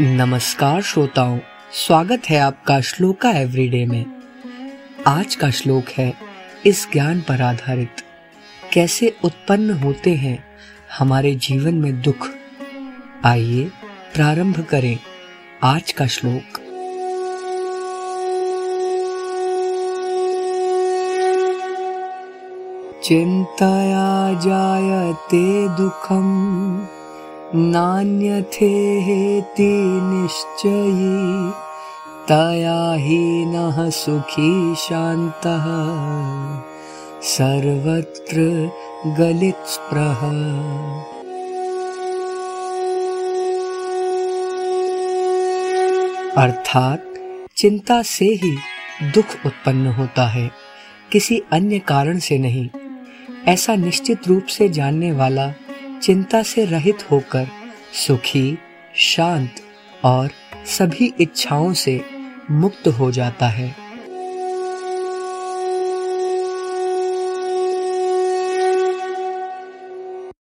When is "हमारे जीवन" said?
10.98-11.74